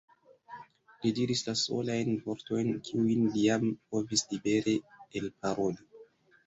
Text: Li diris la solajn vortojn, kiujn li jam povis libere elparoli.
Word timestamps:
Li 1.03 1.11
diris 1.19 1.43
la 1.49 1.55
solajn 1.63 2.09
vortojn, 2.25 2.73
kiujn 2.89 3.31
li 3.37 3.47
jam 3.51 3.69
povis 3.93 4.27
libere 4.35 4.77
elparoli. 5.23 5.91